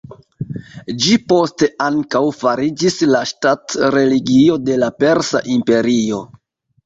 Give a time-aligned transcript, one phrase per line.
[1.01, 6.23] Ĝi poste ankaŭ fariĝis la ŝtat-religio de la Persa imperio.